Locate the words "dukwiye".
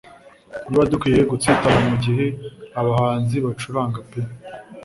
0.91-1.21